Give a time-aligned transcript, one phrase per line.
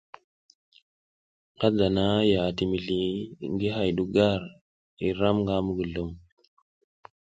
[1.53, 3.01] Nga dana ya ati mizli
[3.53, 4.41] ngi hay du gar
[5.07, 6.09] i ram nga muguzlum.